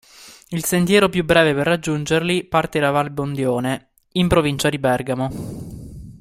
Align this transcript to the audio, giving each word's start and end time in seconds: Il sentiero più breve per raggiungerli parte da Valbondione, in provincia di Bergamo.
Il 0.47 0.63
sentiero 0.63 1.09
più 1.09 1.23
breve 1.23 1.53
per 1.53 1.67
raggiungerli 1.67 2.43
parte 2.45 2.79
da 2.79 2.89
Valbondione, 2.89 3.89
in 4.13 4.27
provincia 4.27 4.67
di 4.67 4.79
Bergamo. 4.79 5.29